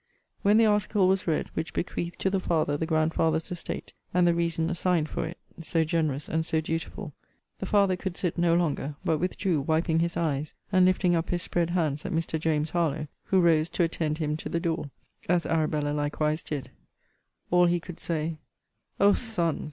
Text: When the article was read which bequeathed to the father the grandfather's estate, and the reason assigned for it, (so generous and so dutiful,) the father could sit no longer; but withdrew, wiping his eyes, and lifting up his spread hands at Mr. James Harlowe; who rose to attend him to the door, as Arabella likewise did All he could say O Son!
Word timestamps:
When 0.41 0.57
the 0.57 0.65
article 0.65 1.07
was 1.07 1.27
read 1.27 1.51
which 1.53 1.75
bequeathed 1.75 2.19
to 2.21 2.31
the 2.31 2.39
father 2.39 2.75
the 2.75 2.87
grandfather's 2.87 3.51
estate, 3.51 3.93
and 4.15 4.25
the 4.25 4.33
reason 4.33 4.67
assigned 4.71 5.09
for 5.09 5.27
it, 5.27 5.37
(so 5.61 5.83
generous 5.83 6.27
and 6.27 6.43
so 6.43 6.59
dutiful,) 6.59 7.13
the 7.59 7.67
father 7.67 7.95
could 7.95 8.17
sit 8.17 8.35
no 8.35 8.55
longer; 8.55 8.95
but 9.05 9.19
withdrew, 9.19 9.61
wiping 9.61 9.99
his 9.99 10.17
eyes, 10.17 10.55
and 10.71 10.85
lifting 10.87 11.15
up 11.15 11.29
his 11.29 11.43
spread 11.43 11.69
hands 11.69 12.03
at 12.03 12.13
Mr. 12.13 12.39
James 12.39 12.71
Harlowe; 12.71 13.09
who 13.25 13.39
rose 13.41 13.69
to 13.69 13.83
attend 13.83 14.17
him 14.17 14.35
to 14.37 14.49
the 14.49 14.59
door, 14.59 14.89
as 15.29 15.45
Arabella 15.45 15.91
likewise 15.91 16.41
did 16.41 16.71
All 17.51 17.67
he 17.67 17.79
could 17.79 17.99
say 17.99 18.39
O 18.99 19.13
Son! 19.13 19.59